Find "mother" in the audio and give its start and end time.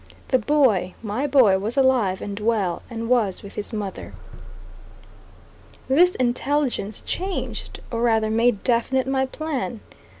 3.71-4.15